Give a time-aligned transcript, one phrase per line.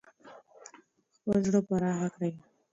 [1.15, 2.33] خپل زړه پراخ کړئ.